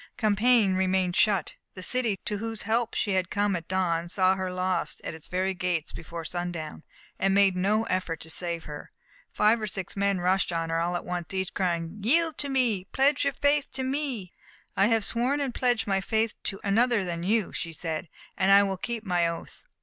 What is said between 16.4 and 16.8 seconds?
to